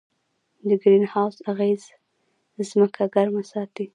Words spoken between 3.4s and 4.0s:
ساتي.